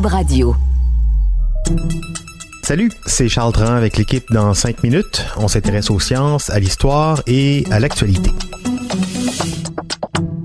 Radio. 0.00 0.56
Salut, 2.62 2.90
c'est 3.04 3.28
Charles 3.28 3.52
Dran 3.52 3.74
avec 3.74 3.98
l'équipe 3.98 4.24
dans 4.32 4.54
5 4.54 4.82
minutes. 4.82 5.26
On 5.36 5.48
s'intéresse 5.48 5.90
aux 5.90 6.00
sciences, 6.00 6.48
à 6.48 6.58
l'histoire 6.58 7.22
et 7.26 7.66
à 7.70 7.78
l'actualité. 7.78 8.30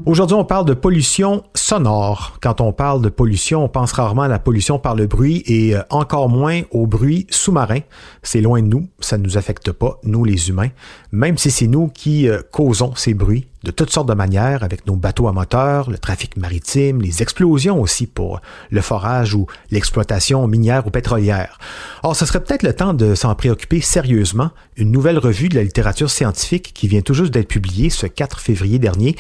Aujourd'hui, 0.06 0.36
on 0.36 0.44
parle 0.44 0.66
de 0.66 0.74
pollution 0.74 1.44
sonore. 1.54 2.38
Quand 2.42 2.60
on 2.60 2.74
parle 2.74 3.02
de 3.02 3.10
pollution, 3.10 3.64
on 3.64 3.70
pense 3.70 3.94
rarement 3.94 4.24
à 4.24 4.28
la 4.28 4.40
pollution 4.40 4.80
par 4.80 4.96
le 4.96 5.08
bruit 5.08 5.44
et 5.46 5.76
euh, 5.76 5.82
encore 5.90 6.28
moins 6.28 6.62
au 6.72 6.86
bruit 6.86 7.26
sous-marin. 7.30 7.80
C'est 8.24 8.42
loin 8.42 8.62
de 8.62 8.68
nous, 8.68 8.88
ça 9.00 9.18
ne 9.18 9.24
nous 9.24 9.38
affecte 9.38 9.72
pas, 9.72 10.00
nous 10.04 10.26
les 10.26 10.50
humains, 10.50 10.70
même 11.12 11.38
si 11.38 11.52
c'est 11.52 11.68
nous 11.68 11.88
qui 11.88 12.28
euh, 12.28 12.42
causons 12.52 12.96
ces 12.96 13.14
bruits 13.14 13.48
de 13.64 13.72
toutes 13.72 13.90
sortes 13.90 14.08
de 14.08 14.14
manières 14.14 14.64
avec 14.64 14.86
nos 14.86 14.96
bateaux 14.96 15.28
à 15.28 15.32
moteur, 15.32 15.90
le 15.90 15.98
trafic 15.98 16.38
maritime, 16.38 17.02
les 17.02 17.22
explosions 17.22 17.82
aussi 17.82 18.08
pour 18.08 18.40
le 18.70 18.82
forage 18.82 19.34
ou 19.34 19.48
l'exploitation 19.72 20.48
minière 20.48 20.86
ou 20.86 20.90
pétrolière. 20.90 21.58
Or, 22.04 22.16
ce 22.16 22.26
serait 22.26 22.44
peut-être 22.44 22.64
le 22.64 22.74
temps 22.74 22.94
de 22.94 23.16
s'en 23.16 23.34
préoccuper 23.36 23.82
sérieusement. 23.82 24.52
Une 24.76 24.92
nouvelle 24.92 25.18
revue 25.18 25.50
de 25.50 25.56
la 25.56 25.64
littérature 25.64 26.10
scientifique 26.10 26.72
qui 26.74 26.88
vient 26.88 27.02
tout 27.02 27.14
juste 27.14 27.34
d'être 27.34 27.48
publiée 27.48 27.90
ce 27.90 28.06
4 28.06 28.40
février 28.40 28.80
dernier 28.80 29.16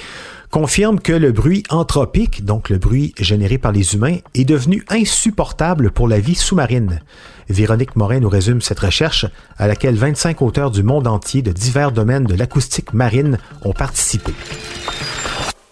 confirme 0.51 0.99
que 0.99 1.13
le 1.13 1.31
bruit 1.31 1.63
anthropique, 1.69 2.45
donc 2.45 2.69
le 2.69 2.77
bruit 2.77 3.13
généré 3.19 3.57
par 3.57 3.71
les 3.71 3.95
humains, 3.95 4.17
est 4.33 4.45
devenu 4.45 4.85
insupportable 4.89 5.91
pour 5.91 6.07
la 6.07 6.19
vie 6.19 6.35
sous-marine. 6.35 7.01
Véronique 7.49 7.95
Morin 7.95 8.19
nous 8.19 8.29
résume 8.29 8.61
cette 8.61 8.79
recherche 8.79 9.25
à 9.57 9.67
laquelle 9.67 9.95
25 9.95 10.41
auteurs 10.41 10.71
du 10.71 10.83
monde 10.83 11.07
entier 11.07 11.41
de 11.41 11.51
divers 11.51 11.91
domaines 11.91 12.25
de 12.25 12.35
l'acoustique 12.35 12.93
marine 12.93 13.37
ont 13.63 13.73
participé. 13.73 14.33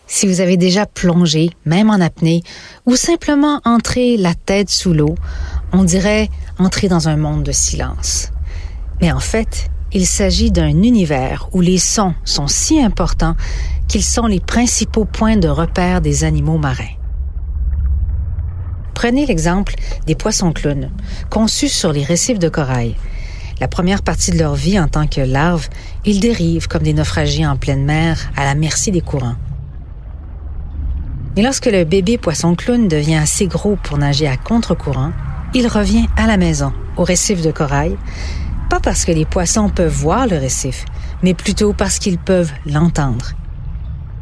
Si 0.07 0.27
vous 0.27 0.39
avez 0.39 0.55
déjà 0.55 0.85
plongé, 0.85 1.49
même 1.65 1.89
en 1.89 1.99
apnée, 1.99 2.43
ou 2.85 2.95
simplement 2.95 3.59
entré 3.65 4.15
la 4.17 4.33
tête 4.33 4.69
sous 4.69 4.93
l'eau, 4.93 5.15
on 5.73 5.83
dirait 5.83 6.29
entrer 6.57 6.87
dans 6.87 7.09
un 7.09 7.17
monde 7.17 7.43
de 7.43 7.51
silence. 7.51 8.31
Mais 9.01 9.11
en 9.11 9.19
fait, 9.19 9.69
il 9.91 10.05
s'agit 10.05 10.51
d'un 10.51 10.83
univers 10.83 11.49
où 11.53 11.61
les 11.61 11.77
sons 11.77 12.13
sont 12.23 12.47
si 12.47 12.81
importants 12.81 13.35
qu'ils 13.87 14.03
sont 14.03 14.27
les 14.27 14.39
principaux 14.39 15.05
points 15.05 15.37
de 15.37 15.47
repère 15.47 16.01
des 16.01 16.23
animaux 16.23 16.57
marins. 16.57 16.95
Prenez 18.95 19.25
l'exemple 19.25 19.75
des 20.07 20.15
poissons 20.15 20.53
clowns, 20.53 20.89
conçus 21.29 21.69
sur 21.69 21.91
les 21.91 22.03
récifs 22.03 22.39
de 22.39 22.49
corail. 22.49 22.95
La 23.59 23.67
première 23.67 24.01
partie 24.01 24.31
de 24.31 24.39
leur 24.39 24.55
vie 24.55 24.79
en 24.79 24.87
tant 24.87 25.05
que 25.05 25.21
larves, 25.21 25.69
ils 26.05 26.19
dérivent 26.19 26.67
comme 26.67 26.81
des 26.81 26.93
naufragés 26.93 27.45
en 27.45 27.57
pleine 27.57 27.83
mer 27.83 28.31
à 28.35 28.45
la 28.45 28.55
merci 28.55 28.91
des 28.91 29.01
courants. 29.01 29.35
Mais 31.35 31.43
lorsque 31.43 31.65
le 31.65 31.83
bébé 31.83 32.17
poisson 32.17 32.55
clown 32.55 32.87
devient 32.87 33.15
assez 33.15 33.47
gros 33.47 33.75
pour 33.75 33.97
nager 33.97 34.27
à 34.27 34.37
contre-courant, 34.37 35.11
il 35.53 35.67
revient 35.67 36.07
à 36.15 36.25
la 36.25 36.37
maison, 36.37 36.71
au 36.95 37.03
récif 37.03 37.41
de 37.41 37.51
corail, 37.51 37.97
pas 38.69 38.79
parce 38.79 39.03
que 39.03 39.11
les 39.11 39.25
poissons 39.25 39.69
peuvent 39.69 39.93
voir 39.93 40.25
le 40.25 40.37
récif, 40.37 40.85
mais 41.21 41.33
plutôt 41.33 41.73
parce 41.73 41.99
qu'ils 41.99 42.17
peuvent 42.17 42.51
l'entendre. 42.65 43.33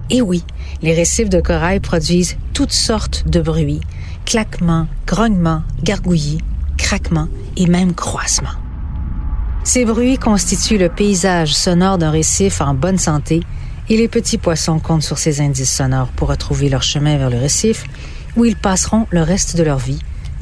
Et 0.09 0.21
oui, 0.21 0.43
les 0.81 0.93
récifs 0.93 1.29
de 1.29 1.39
corail 1.41 1.79
produisent 1.79 2.37
toutes 2.53 2.73
sortes 2.73 3.27
de 3.27 3.41
bruits, 3.41 3.81
claquements, 4.25 4.87
grognements, 5.05 5.63
gargouillis, 5.83 6.39
craquements 6.77 7.27
et 7.57 7.67
même 7.67 7.93
croissements. 7.93 8.49
Ces 9.63 9.85
bruits 9.85 10.17
constituent 10.17 10.77
le 10.77 10.89
paysage 10.89 11.53
sonore 11.55 11.97
d'un 11.97 12.11
récif 12.11 12.59
en 12.61 12.73
bonne 12.73 12.97
santé 12.97 13.41
et 13.89 13.97
les 13.97 14.07
petits 14.07 14.37
poissons 14.37 14.79
comptent 14.79 15.03
sur 15.03 15.17
ces 15.17 15.41
indices 15.41 15.73
sonores 15.73 16.09
pour 16.09 16.29
retrouver 16.29 16.69
leur 16.69 16.83
chemin 16.83 17.17
vers 17.17 17.29
le 17.29 17.37
récif 17.37 17.85
où 18.35 18.45
ils 18.45 18.55
passeront 18.55 19.07
le 19.11 19.21
reste 19.21 19.57
de 19.57 19.63
leur 19.63 19.77
vie, 19.77 19.99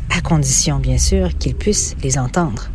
à 0.10 0.22
condition 0.22 0.80
bien 0.80 0.98
sûr 0.98 1.38
qu'ils 1.38 1.56
puissent 1.56 1.96
les 2.04 2.18
entendre. 2.18 2.70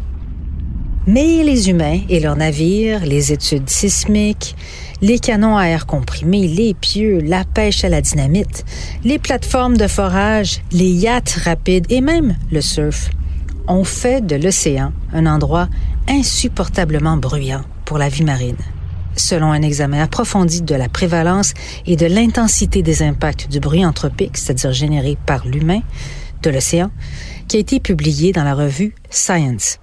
Mais 1.09 1.45
les 1.45 1.71
humains 1.71 2.01
et 2.09 2.19
leurs 2.19 2.35
navires, 2.35 3.07
les 3.07 3.33
études 3.33 3.71
sismiques, 3.71 4.57
les 5.01 5.21
canons 5.21 5.57
à 5.57 5.67
air 5.67 5.87
comprimé, 5.87 6.49
les 6.49 6.75
pieux, 6.75 7.21
la 7.21 7.45
pêche 7.45 7.85
à 7.85 7.89
la 7.89 8.01
dynamite, 8.01 8.65
les 9.05 9.21
plateformes 9.21 9.77
de 9.77 9.87
forage, 9.87 10.63
les 10.73 10.91
yachts 10.91 11.39
rapides 11.45 11.87
et 11.91 12.01
même 12.01 12.37
le 12.51 12.61
surf 12.61 13.11
ont 13.69 13.85
fait 13.85 14.25
de 14.25 14.35
l'océan 14.35 14.93
un 15.13 15.27
endroit 15.27 15.69
insupportablement 16.09 17.17
bruyant 17.17 17.63
pour 17.85 17.99
la 17.99 18.09
vie 18.09 18.25
marine. 18.25 18.57
Selon 19.15 19.53
un 19.53 19.63
examen 19.63 20.03
approfondi 20.03 20.63
de 20.63 20.75
la 20.75 20.89
prévalence 20.89 21.55
et 21.87 21.95
de 21.95 22.07
l'intensité 22.07 22.83
des 22.83 23.03
impacts 23.03 23.49
du 23.49 23.61
bruit 23.61 23.87
anthropique, 23.87 24.37
c'est-à-dire 24.37 24.73
généré 24.73 25.17
par 25.25 25.47
l'humain, 25.47 25.83
de 26.43 26.51
l'océan, 26.51 26.91
qui 27.47 27.59
a 27.59 27.61
été 27.61 27.79
publié 27.79 28.33
dans 28.33 28.45
la 28.45 28.55
revue 28.55 28.95
Science. 29.09 29.79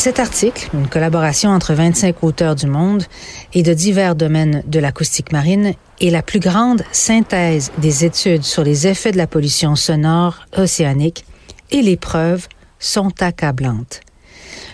Cet 0.00 0.18
article, 0.18 0.70
une 0.72 0.88
collaboration 0.88 1.50
entre 1.50 1.74
25 1.74 2.22
auteurs 2.24 2.54
du 2.54 2.66
monde 2.66 3.04
et 3.52 3.62
de 3.62 3.74
divers 3.74 4.14
domaines 4.14 4.62
de 4.66 4.78
l'acoustique 4.78 5.30
marine, 5.30 5.74
est 6.00 6.08
la 6.08 6.22
plus 6.22 6.40
grande 6.40 6.82
synthèse 6.90 7.70
des 7.76 8.06
études 8.06 8.44
sur 8.44 8.64
les 8.64 8.86
effets 8.86 9.12
de 9.12 9.18
la 9.18 9.26
pollution 9.26 9.76
sonore 9.76 10.46
océanique 10.56 11.26
et 11.70 11.82
les 11.82 11.98
preuves 11.98 12.48
sont 12.78 13.12
accablantes. 13.20 14.00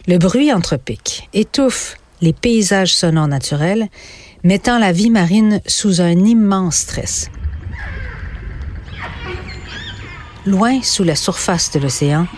Le 0.07 0.19
bruit 0.19 0.53
anthropique 0.53 1.29
étouffe 1.35 1.97
les 2.21 2.33
paysages 2.33 2.95
sonores 2.95 3.27
naturels, 3.27 3.89
mettant 4.45 4.79
la 4.79 4.93
vie 4.93 5.11
marine 5.11 5.61
sous 5.67 6.01
un 6.01 6.25
immense 6.25 6.77
stress. 6.77 7.33
Loin 10.47 10.81
sous 10.85 11.03
la 11.03 11.17
surface 11.17 11.73
de 11.73 11.81
l'océan, 11.81 12.29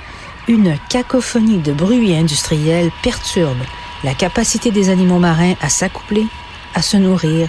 une 0.48 0.74
cacophonie 0.88 1.58
de 1.58 1.72
bruits 1.72 2.16
industriels 2.16 2.90
perturbe 3.02 3.58
la 4.02 4.14
capacité 4.14 4.70
des 4.70 4.88
animaux 4.88 5.18
marins 5.18 5.54
à 5.60 5.68
s'accoupler, 5.68 6.26
à 6.74 6.82
se 6.82 6.96
nourrir 6.96 7.48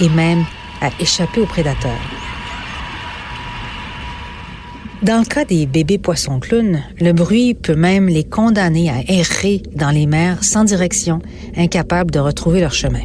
et 0.00 0.08
même 0.10 0.44
à 0.80 0.90
échapper 1.00 1.40
aux 1.40 1.46
prédateurs. 1.46 1.92
Dans 5.02 5.18
le 5.18 5.26
cas 5.26 5.44
des 5.44 5.66
bébés 5.66 5.98
poissons 5.98 6.40
clowns, 6.40 6.82
le 6.98 7.12
bruit 7.12 7.54
peut 7.54 7.74
même 7.74 8.08
les 8.08 8.24
condamner 8.24 8.90
à 8.90 9.02
errer 9.08 9.62
dans 9.74 9.90
les 9.90 10.06
mers 10.06 10.42
sans 10.44 10.64
direction, 10.64 11.20
incapables 11.56 12.10
de 12.10 12.18
retrouver 12.18 12.60
leur 12.60 12.72
chemin. 12.72 13.02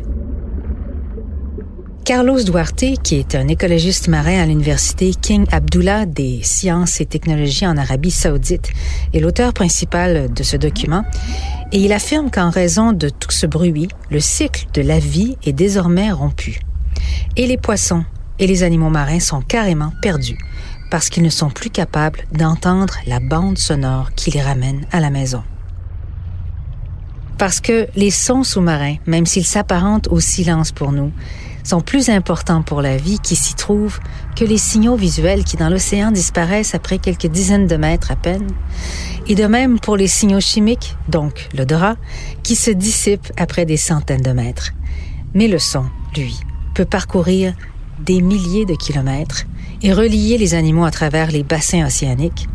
Carlos 2.10 2.42
Duarte, 2.42 2.98
qui 3.04 3.18
est 3.18 3.36
un 3.36 3.48
écologiste 3.48 4.08
marin 4.08 4.42
à 4.42 4.48
l'université 4.48 5.12
King 5.14 5.46
Abdullah 5.52 6.08
des 6.08 6.40
sciences 6.42 7.02
et 7.02 7.06
technologies 7.06 7.68
en 7.68 7.78
Arabie 7.78 8.10
saoudite, 8.10 8.72
est 9.14 9.20
l'auteur 9.20 9.54
principal 9.54 10.34
de 10.34 10.42
ce 10.42 10.58
document, 10.58 11.04
et 11.72 11.78
il 11.78 11.94
affirme 11.94 12.32
qu'en 12.32 12.50
raison 12.50 12.94
de 12.94 13.10
tout 13.10 13.30
ce 13.30 13.46
bruit, 13.46 13.90
le 14.10 14.20
cycle 14.20 14.66
de 14.74 14.82
la 14.82 14.98
vie 14.98 15.38
est 15.44 15.54
désormais 15.54 16.12
rompu. 16.12 16.62
Et 17.38 17.46
les 17.46 17.58
poissons 17.58 18.04
et 18.40 18.48
les 18.48 18.64
animaux 18.64 18.90
marins 18.90 19.20
sont 19.20 19.42
carrément 19.42 19.94
perdus 20.02 20.40
parce 20.90 21.10
qu'ils 21.10 21.22
ne 21.22 21.30
sont 21.30 21.52
plus 21.52 21.70
capables 21.70 22.22
d'entendre 22.32 22.96
la 23.06 23.20
bande 23.20 23.60
sonore 23.60 24.16
qui 24.16 24.32
les 24.32 24.42
ramène 24.42 24.88
à 24.92 25.00
la 25.00 25.12
maison. 25.12 25.44
Parce 27.38 27.62
que 27.62 27.88
les 27.96 28.10
sons 28.10 28.44
sous-marins, 28.44 28.96
même 29.06 29.28
s'ils 29.28 29.46
s'apparentent 29.46 30.08
au 30.08 30.20
silence 30.20 30.72
pour 30.72 30.92
nous, 30.92 31.12
sont 31.70 31.82
plus 31.82 32.10
importants 32.10 32.64
pour 32.64 32.82
la 32.82 32.98
vie 32.98 33.20
qui 33.20 33.36
s'y 33.36 33.54
trouve 33.54 34.00
que 34.36 34.44
les 34.44 34.58
signaux 34.58 34.96
visuels 34.96 35.44
qui 35.44 35.56
dans 35.56 35.70
l'océan 35.70 36.10
disparaissent 36.10 36.74
après 36.74 36.98
quelques 36.98 37.28
dizaines 37.28 37.68
de 37.68 37.76
mètres 37.76 38.10
à 38.10 38.16
peine, 38.16 38.48
et 39.28 39.36
de 39.36 39.46
même 39.46 39.80
pour 39.80 39.96
les 39.96 40.08
signaux 40.08 40.40
chimiques, 40.40 40.96
donc 41.10 41.48
l'odorat, 41.56 41.96
qui 42.42 42.56
se 42.56 42.72
dissipent 42.72 43.32
après 43.38 43.68
des 43.68 43.78
centaines 43.78 44.24
de 44.24 44.32
mètres. 44.32 44.72
Mais 45.36 45.48
le 45.48 45.60
son, 45.60 45.86
lui, 46.16 46.40
peut 46.74 46.86
parcourir 46.86 47.54
des 48.00 48.22
milliers 48.22 48.66
de 48.66 48.74
kilomètres 48.74 49.46
et 49.84 49.94
relier 49.94 50.40
les 50.40 50.56
animaux 50.56 50.86
à 50.86 50.92
travers 50.92 51.30
les 51.30 51.44
bassins 51.44 51.86
océaniques, 51.86 52.50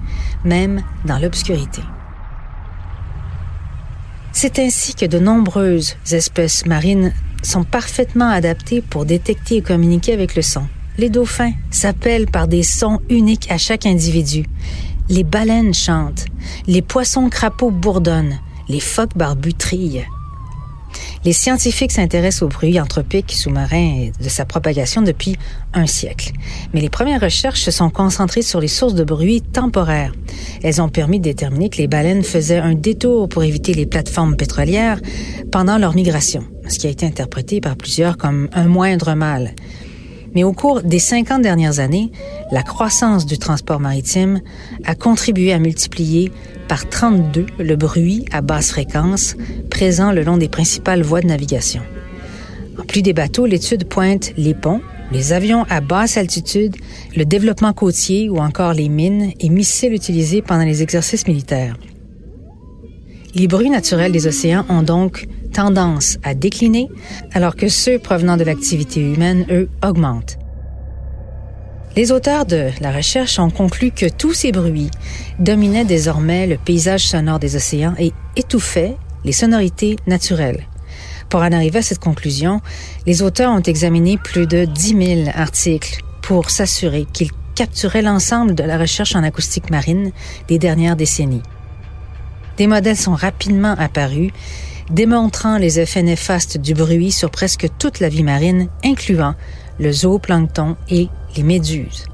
même 0.45 0.83
dans 1.05 1.21
l'obscurité. 1.21 1.83
C'est 4.33 4.59
ainsi 4.59 4.97
que 4.97 5.07
de 5.07 5.21
nombreuses 5.21 5.95
espèces 6.11 6.67
marines 6.67 7.13
sont 7.45 7.65
parfaitement 7.65 8.29
adaptées 8.29 8.81
pour 8.83 9.05
détecter 9.05 9.57
et 9.57 9.63
communiquer 9.63 10.13
avec 10.13 10.35
le 10.35 10.43
son, 10.43 10.67
les 10.99 11.11
dauphins 11.11 11.53
s'appellent 11.71 12.31
par 12.31 12.49
des 12.49 12.63
sons 12.63 13.01
uniques 13.09 13.51
à 13.51 13.59
chaque 13.59 13.87
individu. 13.87 14.45
Les 15.09 15.25
baleines 15.25 15.75
chantent, 15.75 16.27
les 16.67 16.83
poissons 16.83 17.29
crapauds 17.29 17.71
bourdonnent, 17.71 18.39
les 18.69 18.81
phoques 18.81 19.17
barbus 19.17 19.55
trillent. 19.55 20.07
Les 21.25 21.33
scientifiques 21.33 21.93
s'intéressent 21.93 22.43
au 22.43 22.49
bruit 22.49 22.79
anthropique 22.79 23.33
sous-marin 23.33 23.97
et 23.99 24.13
de 24.23 24.29
sa 24.29 24.45
propagation 24.45 25.01
depuis 25.01 25.37
un 25.73 25.87
siècle. 25.87 26.33
Mais 26.75 26.83
les 26.83 26.91
premières 26.91 27.23
recherches 27.23 27.63
se 27.63 27.71
sont 27.71 27.89
concentrées 27.89 28.43
sur 28.43 28.61
les 28.61 28.69
sources 28.69 28.95
de 28.95 29.05
bruit 29.05 29.41
temporaires. 29.41 30.13
Elles 30.63 30.83
ont 30.83 30.91
permis 30.91 31.21
de 31.21 31.25
déterminer 31.25 31.71
que 31.71 31.79
les 31.79 31.89
baleines 31.89 32.25
faisaient 32.25 32.59
un 32.59 32.75
détour 32.75 33.31
pour 33.31 33.43
éviter 33.43 33.73
les 33.73 33.87
plateformes 33.87 34.37
pétrolières 34.37 35.01
pendant 35.51 35.79
leur 35.79 35.95
migration, 35.95 36.45
ce 36.69 36.79
qui 36.79 36.89
a 36.89 36.91
été 36.91 37.07
interprété 37.07 37.63
par 37.63 37.77
plusieurs 37.77 38.19
comme 38.19 38.51
un 38.53 38.67
moindre 38.67 39.15
mal. 39.15 39.55
Mais 40.35 40.45
au 40.45 40.53
cours 40.53 40.83
des 40.83 40.99
50 40.99 41.43
dernières 41.43 41.79
années, 41.79 42.11
la 42.51 42.63
croissance 42.63 43.25
du 43.27 43.39
transport 43.39 43.81
maritime 43.81 44.41
a 44.85 44.95
contribué 44.95 45.53
à 45.53 45.59
multiplier 45.59 46.33
par 46.69 46.89
32 46.89 47.47
le 47.59 47.77
bruit 47.77 48.25
à 48.33 48.41
basse 48.41 48.71
fréquence 48.71 49.37
présent 49.71 50.13
le 50.13 50.23
long 50.23 50.37
des 50.37 50.49
principales 50.49 51.03
voies 51.03 51.21
de 51.21 51.29
navigation. 51.29 51.83
En 52.79 52.85
plus 52.85 53.03
des 53.03 53.13
bateaux, 53.13 53.47
l'étude 53.47 53.85
pointe 53.85 54.33
les 54.37 54.55
ponts, 54.55 54.81
les 55.13 55.33
avions 55.33 55.65
à 55.69 55.81
basse 55.81 56.17
altitude, 56.17 56.77
le 57.15 57.25
développement 57.25 57.73
côtier 57.73 58.29
ou 58.29 58.39
encore 58.39 58.73
les 58.73 58.89
mines 58.89 59.33
et 59.39 59.49
missiles 59.49 59.93
utilisés 59.93 60.43
pendant 60.43 60.65
les 60.65 60.83
exercices 60.83 61.29
militaires. 61.29 61.77
Les 63.35 63.49
bruits 63.49 63.71
naturels 63.71 64.13
des 64.13 64.27
océans 64.27 64.65
ont 64.69 64.83
donc 64.83 65.27
tendance 65.55 66.19
à 66.23 66.35
décliner, 66.35 66.91
alors 67.33 67.57
que 67.57 67.69
ceux 67.69 67.99
provenant 67.99 68.37
de 68.37 68.45
l'activité 68.45 69.01
humaine, 69.01 69.47
eux, 69.51 69.71
augmentent. 69.83 70.37
Les 71.97 72.11
auteurs 72.11 72.45
de 72.45 72.71
la 72.81 72.91
recherche 72.91 73.39
ont 73.39 73.51
conclu 73.51 73.93
que 73.93 74.09
tous 74.09 74.33
ces 74.35 74.51
bruits 74.51 74.91
dominaient 75.39 75.85
désormais 75.85 76.47
le 76.47 76.59
paysage 76.59 77.07
sonore 77.07 77.39
des 77.39 77.55
océans 77.55 77.95
et 77.99 78.13
étouffaient 78.37 78.97
les 79.25 79.33
sonorités 79.33 79.97
naturelles. 80.09 80.67
Pour 81.31 81.41
en 81.41 81.53
arriver 81.53 81.79
à 81.79 81.83
cette 81.83 82.01
conclusion, 82.01 82.61
les 83.07 83.23
auteurs 83.23 83.53
ont 83.53 83.63
examiné 83.63 84.19
plus 84.19 84.47
de 84.47 84.65
10 84.65 85.25
000 85.25 85.31
articles 85.35 86.01
pour 86.21 86.51
s'assurer 86.51 87.07
qu'ils 87.13 87.31
capturaient 87.55 88.03
l'ensemble 88.03 88.57
de 88.57 88.65
la 88.65 88.77
recherche 88.77 89.15
en 89.15 89.23
acoustique 89.23 89.71
marine 89.71 90.11
des 90.49 90.59
dernières 90.59 90.97
décennies. 90.97 91.43
Des 92.57 92.67
modèles 92.67 92.97
sont 92.97 93.15
rapidement 93.15 93.75
apparus, 93.79 94.33
démontrant 94.91 95.59
les 95.59 95.81
effets 95.81 96.03
néfastes 96.03 96.59
du 96.59 96.75
bruit 96.75 97.13
sur 97.13 97.31
presque 97.31 97.69
toute 97.79 98.01
la 98.01 98.09
vie 98.09 98.23
marine, 98.23 98.69
incluant 98.85 99.35
le 99.79 99.93
zooplancton 99.93 100.77
et 100.89 101.09
les 101.37 101.43
méduses. 101.43 102.07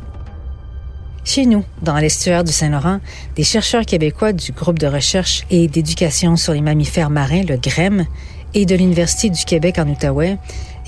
Chez 1.24 1.44
nous, 1.46 1.64
dans 1.82 1.98
l'estuaire 1.98 2.44
du 2.44 2.52
Saint-Laurent, 2.52 3.00
des 3.36 3.44
chercheurs 3.44 3.84
québécois 3.84 4.32
du 4.32 4.52
groupe 4.52 4.78
de 4.78 4.86
recherche 4.86 5.44
et 5.50 5.68
d'éducation 5.68 6.36
sur 6.36 6.54
les 6.54 6.62
mammifères 6.62 7.10
marins, 7.10 7.42
le 7.42 7.56
GREM, 7.56 8.06
et 8.54 8.66
de 8.66 8.74
l'Université 8.74 9.30
du 9.30 9.44
Québec 9.44 9.78
en 9.78 9.88
Outaouais, 9.88 10.38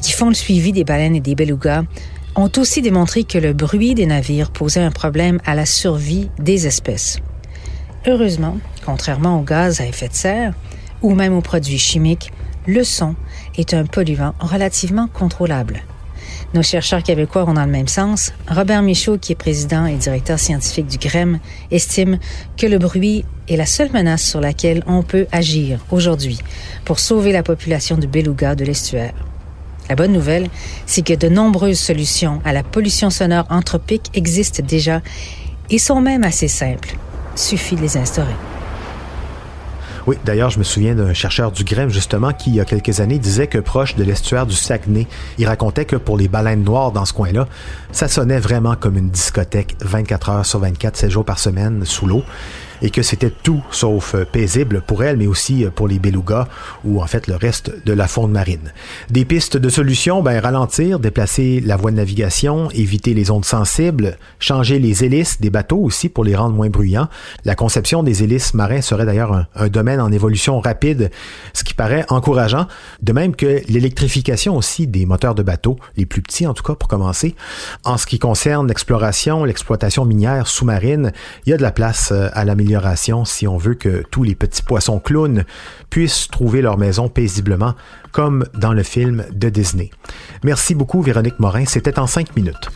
qui 0.00 0.12
font 0.12 0.28
le 0.28 0.34
suivi 0.34 0.72
des 0.72 0.84
baleines 0.84 1.14
et 1.14 1.20
des 1.20 1.34
belugas, 1.34 1.84
ont 2.34 2.50
aussi 2.56 2.80
démontré 2.80 3.24
que 3.24 3.38
le 3.38 3.52
bruit 3.52 3.94
des 3.94 4.06
navires 4.06 4.50
posait 4.50 4.82
un 4.82 4.90
problème 4.90 5.38
à 5.44 5.54
la 5.54 5.66
survie 5.66 6.30
des 6.38 6.66
espèces. 6.66 7.18
Heureusement, 8.06 8.56
contrairement 8.84 9.38
aux 9.38 9.44
gaz 9.44 9.80
à 9.80 9.86
effet 9.86 10.08
de 10.08 10.14
serre 10.14 10.54
ou 11.02 11.14
même 11.14 11.34
aux 11.34 11.40
produits 11.40 11.78
chimiques, 11.78 12.32
le 12.66 12.84
son 12.84 13.14
est 13.56 13.74
un 13.74 13.84
polluant 13.84 14.34
relativement 14.40 15.08
contrôlable. 15.08 15.82
Nos 16.54 16.62
chercheurs 16.62 17.02
québécois 17.02 17.44
vont 17.44 17.54
dans 17.54 17.64
le 17.64 17.70
même 17.70 17.88
sens. 17.88 18.32
Robert 18.48 18.82
Michaud, 18.82 19.18
qui 19.18 19.32
est 19.32 19.36
président 19.36 19.86
et 19.86 19.94
directeur 19.94 20.38
scientifique 20.38 20.86
du 20.86 20.98
GREM, 20.98 21.38
estime 21.70 22.18
que 22.56 22.66
le 22.66 22.78
bruit 22.78 23.24
est 23.48 23.56
la 23.56 23.66
seule 23.66 23.90
menace 23.92 24.22
sur 24.22 24.40
laquelle 24.40 24.82
on 24.86 25.02
peut 25.02 25.26
agir 25.32 25.80
aujourd'hui 25.90 26.38
pour 26.84 26.98
sauver 26.98 27.32
la 27.32 27.42
population 27.42 27.96
du 27.96 28.06
beluga 28.06 28.54
de 28.54 28.64
l'estuaire. 28.64 29.14
La 29.88 29.96
bonne 29.96 30.12
nouvelle, 30.12 30.48
c'est 30.86 31.04
que 31.04 31.14
de 31.14 31.28
nombreuses 31.28 31.80
solutions 31.80 32.40
à 32.44 32.52
la 32.52 32.62
pollution 32.62 33.10
sonore 33.10 33.46
anthropique 33.50 34.10
existent 34.14 34.62
déjà 34.62 35.00
et 35.70 35.78
sont 35.78 36.00
même 36.00 36.22
assez 36.24 36.48
simples. 36.48 36.96
Suffit 37.34 37.76
de 37.76 37.80
les 37.80 37.96
instaurer. 37.96 38.51
Oui, 40.06 40.16
d'ailleurs, 40.24 40.50
je 40.50 40.58
me 40.58 40.64
souviens 40.64 40.94
d'un 40.96 41.14
chercheur 41.14 41.52
du 41.52 41.62
Grême, 41.62 41.88
justement, 41.88 42.32
qui, 42.32 42.50
il 42.50 42.56
y 42.56 42.60
a 42.60 42.64
quelques 42.64 42.98
années, 42.98 43.18
disait 43.18 43.46
que 43.46 43.58
proche 43.58 43.94
de 43.94 44.02
l'estuaire 44.02 44.46
du 44.46 44.56
Saguenay, 44.56 45.06
il 45.38 45.46
racontait 45.46 45.84
que 45.84 45.94
pour 45.94 46.16
les 46.16 46.26
baleines 46.26 46.64
noires 46.64 46.90
dans 46.90 47.04
ce 47.04 47.12
coin-là, 47.12 47.46
ça 47.92 48.08
sonnait 48.08 48.40
vraiment 48.40 48.74
comme 48.74 48.96
une 48.96 49.10
discothèque 49.10 49.76
24 49.80 50.28
heures 50.30 50.46
sur 50.46 50.58
24, 50.58 50.96
7 50.96 51.10
jours 51.10 51.24
par 51.24 51.38
semaine 51.38 51.84
sous 51.84 52.06
l'eau 52.06 52.24
et 52.82 52.90
que 52.90 53.02
c'était 53.02 53.30
tout 53.30 53.62
sauf 53.70 54.14
euh, 54.14 54.24
paisible 54.24 54.82
pour 54.86 55.04
elle, 55.04 55.16
mais 55.16 55.26
aussi 55.26 55.64
euh, 55.64 55.70
pour 55.70 55.88
les 55.88 55.98
belugas 55.98 56.48
ou 56.84 57.00
en 57.00 57.06
fait 57.06 57.28
le 57.28 57.36
reste 57.36 57.72
de 57.86 57.92
la 57.92 58.08
faune 58.08 58.32
marine. 58.32 58.72
Des 59.08 59.24
pistes 59.24 59.56
de 59.56 59.68
solutions, 59.68 60.22
ben 60.22 60.38
ralentir, 60.40 60.98
déplacer 60.98 61.60
la 61.64 61.76
voie 61.76 61.92
de 61.92 61.96
navigation, 61.96 62.70
éviter 62.72 63.14
les 63.14 63.30
ondes 63.30 63.44
sensibles, 63.44 64.18
changer 64.40 64.78
les 64.78 65.04
hélices 65.04 65.40
des 65.40 65.50
bateaux 65.50 65.78
aussi 65.78 66.08
pour 66.08 66.24
les 66.24 66.34
rendre 66.34 66.54
moins 66.54 66.68
bruyants. 66.68 67.08
La 67.44 67.54
conception 67.54 68.02
des 68.02 68.24
hélices 68.24 68.54
marins 68.54 68.82
serait 68.82 69.06
d'ailleurs 69.06 69.32
un, 69.32 69.46
un 69.54 69.68
domaine 69.68 70.00
en 70.00 70.10
évolution 70.10 70.60
rapide, 70.60 71.10
ce 71.54 71.64
qui 71.64 71.74
paraît 71.74 72.04
encourageant, 72.08 72.66
de 73.00 73.12
même 73.12 73.36
que 73.36 73.62
l'électrification 73.68 74.56
aussi 74.56 74.86
des 74.86 75.06
moteurs 75.06 75.34
de 75.34 75.42
bateaux, 75.42 75.76
les 75.96 76.06
plus 76.06 76.22
petits 76.22 76.46
en 76.46 76.54
tout 76.54 76.64
cas 76.64 76.74
pour 76.74 76.88
commencer. 76.88 77.36
En 77.84 77.96
ce 77.96 78.06
qui 78.06 78.18
concerne 78.18 78.66
l'exploration, 78.66 79.44
l'exploitation 79.44 80.04
minière 80.04 80.48
sous-marine, 80.48 81.12
il 81.46 81.50
y 81.50 81.52
a 81.52 81.56
de 81.56 81.62
la 81.62 81.70
place 81.70 82.10
euh, 82.12 82.28
à 82.32 82.44
l'amélioration 82.44 82.71
si 83.24 83.46
on 83.46 83.56
veut 83.56 83.74
que 83.74 84.02
tous 84.10 84.22
les 84.22 84.34
petits 84.34 84.62
poissons 84.62 84.98
clowns 84.98 85.44
puissent 85.90 86.28
trouver 86.28 86.62
leur 86.62 86.78
maison 86.78 87.08
paisiblement, 87.08 87.74
comme 88.12 88.44
dans 88.54 88.72
le 88.72 88.82
film 88.82 89.24
de 89.32 89.48
Disney. 89.48 89.90
Merci 90.42 90.74
beaucoup, 90.74 91.02
Véronique 91.02 91.38
Morin. 91.38 91.64
C'était 91.66 91.98
en 91.98 92.06
cinq 92.06 92.34
minutes. 92.36 92.70